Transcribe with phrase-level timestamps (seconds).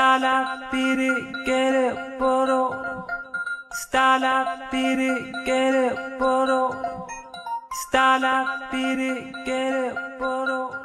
[0.00, 0.70] Stala,
[1.44, 3.04] get it, poro.
[3.70, 6.72] Stala, get it, poro.
[7.82, 10.79] Stala, get it, poro.